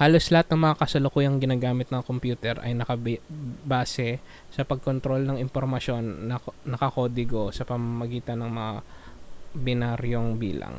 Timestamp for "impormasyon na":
5.46-6.36